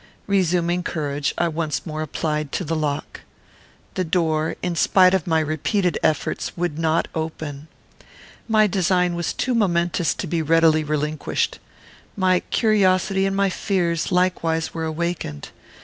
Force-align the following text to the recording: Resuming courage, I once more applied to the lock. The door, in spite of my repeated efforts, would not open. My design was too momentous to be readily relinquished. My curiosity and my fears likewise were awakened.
Resuming 0.25 0.81
courage, 0.81 1.31
I 1.37 1.47
once 1.47 1.85
more 1.85 2.01
applied 2.01 2.51
to 2.53 2.63
the 2.63 2.75
lock. 2.75 3.21
The 3.93 4.03
door, 4.03 4.55
in 4.63 4.75
spite 4.75 5.13
of 5.13 5.27
my 5.27 5.39
repeated 5.39 5.99
efforts, 6.01 6.57
would 6.57 6.79
not 6.79 7.07
open. 7.13 7.67
My 8.47 8.65
design 8.65 9.13
was 9.13 9.31
too 9.31 9.53
momentous 9.53 10.15
to 10.15 10.25
be 10.25 10.41
readily 10.41 10.83
relinquished. 10.83 11.59
My 12.17 12.39
curiosity 12.39 13.27
and 13.27 13.35
my 13.35 13.51
fears 13.51 14.11
likewise 14.11 14.73
were 14.73 14.85
awakened. 14.85 15.49